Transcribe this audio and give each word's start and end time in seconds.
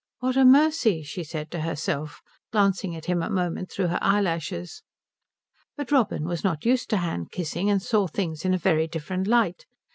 "What 0.17 0.35
a 0.35 0.43
mercy," 0.43 1.03
she 1.03 1.23
said 1.23 1.51
to 1.51 1.59
herself, 1.61 2.21
glancing 2.51 2.95
at 2.95 3.05
him 3.05 3.21
a 3.21 3.29
moment 3.29 3.69
through 3.71 3.89
her 3.89 3.99
eyelashes. 4.01 4.81
But 5.77 5.91
Robin 5.91 6.23
was 6.25 6.43
not 6.43 6.65
used 6.65 6.89
to 6.89 6.97
hand 6.97 7.29
kissing 7.29 7.69
and 7.69 7.83
saw 7.83 8.07
things 8.07 8.43
in 8.43 8.55
a 8.55 8.57
very 8.57 8.87
different 8.87 9.27
light. 9.27 9.67